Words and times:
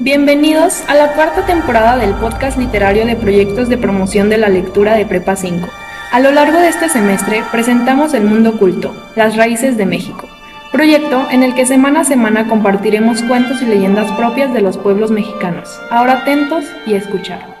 Bienvenidos 0.00 0.84
a 0.88 0.94
la 0.94 1.14
cuarta 1.14 1.44
temporada 1.44 1.96
del 1.96 2.14
podcast 2.14 2.56
literario 2.56 3.04
de 3.04 3.16
proyectos 3.16 3.68
de 3.68 3.76
promoción 3.76 4.30
de 4.30 4.38
la 4.38 4.48
lectura 4.48 4.94
de 4.94 5.04
Prepa 5.04 5.34
5. 5.34 5.68
A 6.12 6.20
lo 6.20 6.30
largo 6.30 6.60
de 6.60 6.68
este 6.68 6.88
semestre 6.88 7.42
presentamos 7.50 8.14
El 8.14 8.22
Mundo 8.22 8.50
Oculto, 8.50 8.94
las 9.16 9.34
raíces 9.34 9.76
de 9.76 9.86
México, 9.86 10.28
proyecto 10.70 11.26
en 11.32 11.42
el 11.42 11.52
que 11.56 11.66
semana 11.66 12.02
a 12.02 12.04
semana 12.04 12.46
compartiremos 12.46 13.22
cuentos 13.22 13.60
y 13.60 13.64
leyendas 13.64 14.08
propias 14.12 14.54
de 14.54 14.60
los 14.60 14.78
pueblos 14.78 15.10
mexicanos. 15.10 15.68
Ahora 15.90 16.20
atentos 16.20 16.64
y 16.86 16.94
escuchar. 16.94 17.58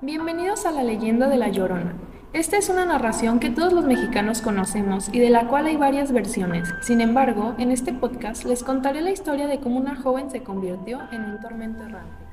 Bienvenidos 0.00 0.66
a 0.66 0.72
la 0.72 0.82
leyenda 0.82 1.28
de 1.28 1.36
La 1.36 1.50
Llorona. 1.50 2.09
Esta 2.32 2.58
es 2.58 2.68
una 2.68 2.86
narración 2.86 3.40
que 3.40 3.50
todos 3.50 3.72
los 3.72 3.84
mexicanos 3.84 4.40
conocemos 4.40 5.10
y 5.12 5.18
de 5.18 5.30
la 5.30 5.48
cual 5.48 5.66
hay 5.66 5.76
varias 5.76 6.12
versiones. 6.12 6.72
Sin 6.80 7.00
embargo, 7.00 7.56
en 7.58 7.72
este 7.72 7.92
podcast 7.92 8.44
les 8.44 8.62
contaré 8.62 9.00
la 9.00 9.10
historia 9.10 9.48
de 9.48 9.58
cómo 9.58 9.78
una 9.78 9.96
joven 9.96 10.30
se 10.30 10.44
convirtió 10.44 11.00
en 11.10 11.24
un 11.24 11.40
tormento 11.40 11.82
errante. 11.82 12.24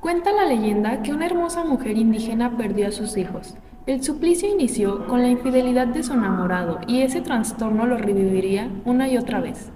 Cuenta 0.00 0.32
la 0.32 0.44
leyenda 0.44 1.02
que 1.02 1.12
una 1.12 1.26
hermosa 1.26 1.62
mujer 1.62 1.96
indígena 1.96 2.56
perdió 2.56 2.88
a 2.88 2.92
sus 2.92 3.16
hijos. 3.16 3.54
El 3.86 4.02
suplicio 4.02 4.52
inició 4.52 5.06
con 5.06 5.22
la 5.22 5.28
infidelidad 5.28 5.86
de 5.86 6.02
su 6.02 6.14
enamorado 6.14 6.80
y 6.88 7.02
ese 7.02 7.20
trastorno 7.20 7.86
lo 7.86 7.96
reviviría 7.96 8.68
una 8.84 9.08
y 9.08 9.18
otra 9.18 9.40
vez. 9.40 9.70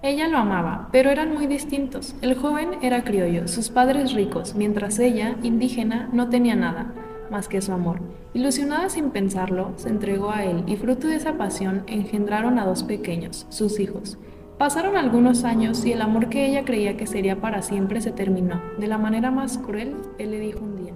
Ella 0.00 0.28
lo 0.28 0.38
amaba, 0.38 0.90
pero 0.92 1.10
eran 1.10 1.34
muy 1.34 1.48
distintos. 1.48 2.14
El 2.22 2.36
joven 2.36 2.76
era 2.82 3.02
criollo, 3.02 3.48
sus 3.48 3.68
padres 3.68 4.12
ricos, 4.12 4.54
mientras 4.54 5.00
ella, 5.00 5.34
indígena, 5.42 6.08
no 6.12 6.28
tenía 6.28 6.54
nada 6.54 6.94
más 7.30 7.48
que 7.48 7.60
su 7.60 7.72
amor. 7.72 8.00
Ilusionada 8.34 8.88
sin 8.88 9.10
pensarlo, 9.10 9.72
se 9.76 9.88
entregó 9.88 10.30
a 10.30 10.44
él 10.44 10.64
y 10.66 10.76
fruto 10.76 11.08
de 11.08 11.16
esa 11.16 11.34
pasión 11.34 11.84
engendraron 11.86 12.58
a 12.58 12.66
dos 12.66 12.82
pequeños, 12.82 13.46
sus 13.48 13.80
hijos. 13.80 14.18
Pasaron 14.58 14.96
algunos 14.96 15.44
años 15.44 15.84
y 15.84 15.92
el 15.92 16.02
amor 16.02 16.28
que 16.28 16.46
ella 16.46 16.64
creía 16.64 16.96
que 16.96 17.06
sería 17.06 17.40
para 17.40 17.62
siempre 17.62 18.00
se 18.00 18.10
terminó. 18.10 18.60
De 18.78 18.88
la 18.88 18.98
manera 18.98 19.30
más 19.30 19.58
cruel, 19.58 19.96
él 20.18 20.32
le 20.32 20.40
dijo 20.40 20.60
un 20.64 20.76
día. 20.76 20.92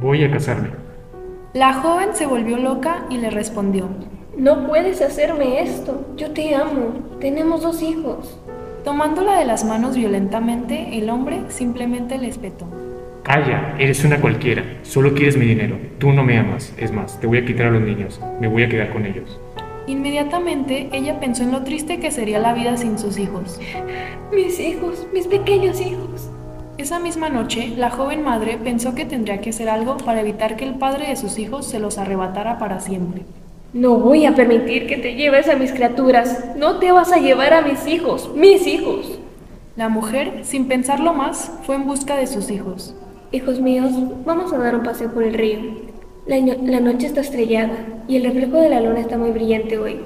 Voy 0.00 0.24
a 0.24 0.30
casarme. 0.30 0.70
La 1.52 1.74
joven 1.74 2.10
se 2.14 2.26
volvió 2.26 2.56
loca 2.56 3.06
y 3.08 3.18
le 3.18 3.30
respondió. 3.30 3.88
No 4.36 4.66
puedes 4.66 5.02
hacerme 5.02 5.62
esto. 5.62 6.04
Yo 6.16 6.32
te 6.32 6.54
amo. 6.54 6.94
Tenemos 7.20 7.62
dos 7.62 7.82
hijos. 7.82 8.40
Tomándola 8.84 9.38
de 9.38 9.44
las 9.44 9.64
manos 9.64 9.94
violentamente, 9.94 10.98
el 10.98 11.10
hombre 11.10 11.42
simplemente 11.48 12.18
le 12.18 12.28
espetó. 12.28 12.66
Calla, 13.22 13.76
eres 13.78 14.02
una 14.04 14.20
cualquiera. 14.20 14.64
Solo 14.82 15.14
quieres 15.14 15.36
mi 15.36 15.44
dinero. 15.44 15.76
Tú 15.98 16.12
no 16.12 16.24
me 16.24 16.38
amas. 16.38 16.74
Es 16.78 16.90
más, 16.90 17.20
te 17.20 17.26
voy 17.26 17.38
a 17.38 17.44
quitar 17.44 17.66
a 17.66 17.70
los 17.70 17.82
niños. 17.82 18.20
Me 18.40 18.48
voy 18.48 18.62
a 18.62 18.68
quedar 18.68 18.92
con 18.92 19.04
ellos. 19.04 19.38
Inmediatamente 19.86 20.88
ella 20.92 21.20
pensó 21.20 21.42
en 21.42 21.52
lo 21.52 21.62
triste 21.62 22.00
que 22.00 22.10
sería 22.10 22.38
la 22.38 22.54
vida 22.54 22.76
sin 22.76 22.98
sus 22.98 23.18
hijos. 23.18 23.60
Mis 24.32 24.58
hijos, 24.60 25.06
mis 25.12 25.26
pequeños 25.26 25.80
hijos. 25.80 26.30
Esa 26.78 26.98
misma 26.98 27.28
noche, 27.28 27.74
la 27.76 27.90
joven 27.90 28.22
madre 28.22 28.56
pensó 28.56 28.94
que 28.94 29.04
tendría 29.04 29.40
que 29.40 29.50
hacer 29.50 29.68
algo 29.68 29.96
para 29.98 30.20
evitar 30.20 30.56
que 30.56 30.64
el 30.64 30.76
padre 30.76 31.08
de 31.08 31.16
sus 31.16 31.38
hijos 31.38 31.66
se 31.66 31.80
los 31.80 31.98
arrebatara 31.98 32.58
para 32.58 32.80
siempre. 32.80 33.22
No 33.72 33.96
voy 33.98 34.24
a 34.24 34.34
permitir 34.34 34.86
que 34.86 34.96
te 34.96 35.14
lleves 35.14 35.48
a 35.48 35.56
mis 35.56 35.72
criaturas. 35.72 36.56
No 36.56 36.78
te 36.78 36.90
vas 36.90 37.12
a 37.12 37.18
llevar 37.18 37.52
a 37.52 37.60
mis 37.60 37.86
hijos, 37.86 38.30
mis 38.34 38.66
hijos. 38.66 39.18
La 39.76 39.88
mujer, 39.88 40.40
sin 40.42 40.68
pensarlo 40.68 41.12
más, 41.12 41.52
fue 41.64 41.74
en 41.74 41.86
busca 41.86 42.16
de 42.16 42.26
sus 42.26 42.50
hijos. 42.50 42.94
Hijos 43.32 43.60
míos, 43.60 43.92
vamos 44.26 44.52
a 44.52 44.58
dar 44.58 44.74
un 44.74 44.82
paseo 44.82 45.12
por 45.12 45.22
el 45.22 45.34
río. 45.34 45.60
La, 46.26 46.36
la, 46.40 46.80
noche 46.80 47.06
está 47.06 47.20
estrellada 47.20 47.74
y 48.08 48.16
el 48.16 48.24
reflejo 48.24 48.56
de 48.56 48.68
la 48.68 48.80
luna 48.80 48.98
está 48.98 49.18
muy 49.18 49.30
brillante 49.30 49.78
hoy. 49.78 50.00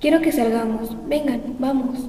Quiero 0.00 0.20
que 0.20 0.32
salgamos. 0.32 0.96
Vengan, 1.06 1.42
vamos. 1.60 2.08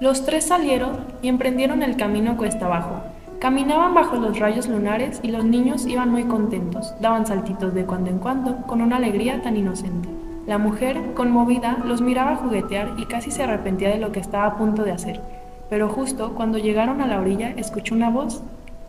Los 0.00 0.24
tres 0.24 0.44
salieron 0.44 0.98
y 1.20 1.26
emprendieron 1.26 1.82
el 1.82 1.96
camino 1.96 2.36
cuesta 2.36 2.66
abajo. 2.66 3.02
Caminaban 3.40 3.92
bajo 3.92 4.18
los 4.18 4.38
rayos 4.38 4.68
lunares 4.68 5.18
y 5.20 5.32
los 5.32 5.44
niños 5.44 5.84
iban 5.86 6.10
muy 6.10 6.24
contentos, 6.24 6.94
daban 7.00 7.26
saltitos 7.26 7.74
de 7.74 7.84
cuando 7.84 8.08
en 8.08 8.18
cuando, 8.18 8.58
con 8.68 8.82
una 8.82 8.98
alegría 8.98 9.42
tan 9.42 9.56
inocente. 9.56 10.08
La 10.46 10.58
mujer, 10.58 11.12
conmovida, 11.14 11.78
los 11.84 12.02
miraba 12.02 12.36
juguetear 12.36 12.94
y 12.98 13.06
casi 13.06 13.32
se 13.32 13.42
arrepentía 13.42 13.88
de 13.88 13.98
lo 13.98 14.12
que 14.12 14.20
estaba 14.20 14.46
a 14.46 14.56
punto 14.56 14.84
de 14.84 14.92
hacer. 14.92 15.20
Pero 15.68 15.88
justo 15.88 16.34
cuando 16.36 16.58
llegaron 16.58 17.00
a 17.00 17.08
la 17.08 17.20
orilla, 17.20 17.52
escuchó 17.56 17.96
una 17.96 18.10
voz 18.10 18.44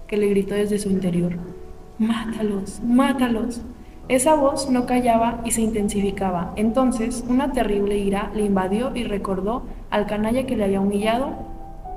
que 0.08 0.18
le 0.18 0.28
gritó 0.28 0.56
desde 0.56 0.80
su 0.80 0.90
interior, 0.90 1.38
Mátalos, 2.00 2.82
mátalos. 2.84 3.62
Esa 4.10 4.36
voz 4.36 4.70
no 4.70 4.86
callaba 4.86 5.42
y 5.46 5.52
se 5.52 5.62
intensificaba. 5.62 6.54
Entonces, 6.56 7.24
una 7.30 7.52
terrible 7.52 7.98
ira 7.98 8.32
le 8.36 8.44
invadió 8.44 8.96
y 8.96 9.04
recordó 9.04 9.64
al 9.90 10.08
canalla 10.08 10.46
que 10.46 10.58
le 10.58 10.66
había 10.66 10.82
humillado 10.82 11.34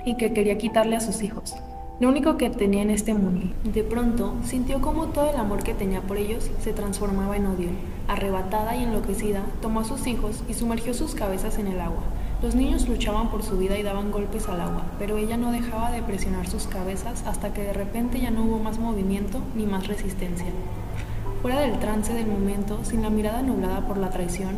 y 0.04 0.16
que 0.16 0.32
quería 0.32 0.58
quitarle 0.58 0.96
a 0.96 1.00
sus 1.00 1.22
hijos 1.22 1.56
lo 1.98 2.08
único 2.10 2.36
que 2.36 2.50
tenía 2.50 2.82
en 2.82 2.90
este 2.90 3.14
mundo. 3.14 3.46
De 3.64 3.82
pronto, 3.82 4.34
sintió 4.44 4.82
como 4.82 5.06
todo 5.06 5.30
el 5.30 5.36
amor 5.36 5.62
que 5.62 5.72
tenía 5.72 6.02
por 6.02 6.18
ellos 6.18 6.50
se 6.60 6.74
transformaba 6.74 7.36
en 7.36 7.46
odio. 7.46 7.68
Arrebatada 8.06 8.76
y 8.76 8.84
enloquecida, 8.84 9.42
tomó 9.62 9.80
a 9.80 9.84
sus 9.84 10.06
hijos 10.06 10.42
y 10.46 10.54
sumergió 10.54 10.92
sus 10.92 11.14
cabezas 11.14 11.58
en 11.58 11.68
el 11.68 11.80
agua. 11.80 12.02
Los 12.42 12.54
niños 12.54 12.86
luchaban 12.88 13.30
por 13.30 13.42
su 13.42 13.56
vida 13.56 13.78
y 13.78 13.82
daban 13.82 14.10
golpes 14.10 14.48
al 14.48 14.60
agua, 14.60 14.84
pero 14.98 15.16
ella 15.16 15.36
no 15.36 15.52
dejaba 15.52 15.90
de 15.90 16.02
presionar 16.02 16.46
sus 16.46 16.66
cabezas 16.66 17.24
hasta 17.26 17.54
que 17.54 17.62
de 17.62 17.72
repente 17.72 18.20
ya 18.20 18.30
no 18.30 18.42
hubo 18.44 18.58
más 18.58 18.78
movimiento 18.78 19.40
ni 19.54 19.64
más 19.64 19.86
resistencia. 19.86 20.46
Fuera 21.42 21.60
del 21.60 21.78
trance 21.78 22.12
del 22.12 22.26
momento, 22.26 22.84
sin 22.84 23.02
la 23.02 23.10
mirada 23.10 23.42
nublada 23.42 23.86
por 23.86 23.96
la 23.96 24.10
traición, 24.10 24.56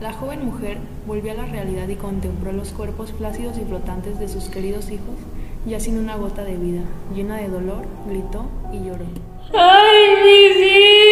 la 0.00 0.12
joven 0.12 0.44
mujer 0.44 0.78
volvió 1.06 1.32
a 1.32 1.34
la 1.34 1.46
realidad 1.46 1.88
y 1.88 1.96
contempló 1.96 2.52
los 2.52 2.70
cuerpos 2.70 3.12
flácidos 3.12 3.58
y 3.58 3.64
flotantes 3.64 4.18
de 4.18 4.28
sus 4.28 4.44
queridos 4.44 4.90
hijos 4.90 5.16
ya 5.66 5.80
sin 5.80 5.98
una 5.98 6.16
gota 6.16 6.44
de 6.44 6.56
vida, 6.56 6.82
llena 7.14 7.36
de 7.36 7.48
dolor, 7.48 7.84
gritó 8.06 8.46
y 8.72 8.84
lloró. 8.84 9.04
¡Ay, 9.52 10.14
mis 10.24 10.66
hijos! 10.66 11.07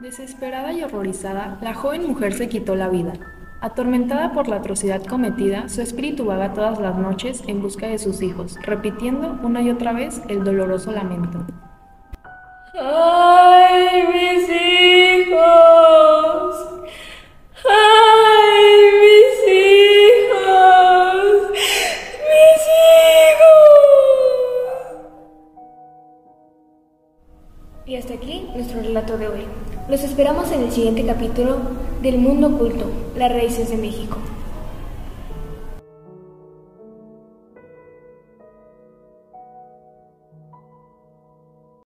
Desesperada 0.00 0.72
y 0.72 0.82
horrorizada, 0.82 1.58
la 1.60 1.74
joven 1.74 2.06
mujer 2.06 2.32
se 2.32 2.48
quitó 2.48 2.74
la 2.74 2.88
vida. 2.88 3.12
Atormentada 3.60 4.32
por 4.32 4.48
la 4.48 4.56
atrocidad 4.56 5.04
cometida, 5.04 5.68
su 5.68 5.82
espíritu 5.82 6.24
vaga 6.24 6.54
todas 6.54 6.78
las 6.80 6.96
noches 6.96 7.42
en 7.46 7.60
busca 7.60 7.86
de 7.86 7.98
sus 7.98 8.22
hijos, 8.22 8.56
repitiendo 8.62 9.38
una 9.42 9.60
y 9.60 9.68
otra 9.68 9.92
vez 9.92 10.22
el 10.28 10.42
doloroso 10.42 10.90
lamento. 10.90 11.44
¡Ay, 12.80 14.04
mis 14.08 14.48
hijos! 15.28 15.40
¡Ay, 17.68 18.80
mis 19.02 19.19
Y 27.90 27.96
hasta 27.96 28.14
aquí 28.14 28.46
nuestro 28.54 28.80
relato 28.80 29.18
de 29.18 29.26
hoy. 29.26 29.40
Los 29.88 30.04
esperamos 30.04 30.52
en 30.52 30.62
el 30.62 30.70
siguiente 30.70 31.04
capítulo 31.04 31.56
del 32.00 32.18
Mundo 32.18 32.46
Oculto, 32.46 32.88
las 33.16 33.32
raíces 33.32 33.68
de 33.68 33.78
México. 33.78 34.16